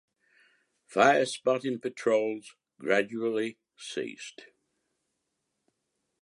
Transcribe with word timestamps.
Fire-spotting 0.87 1.79
patrols 1.79 2.55
gradually 2.79 3.59
ceased. 3.77 4.47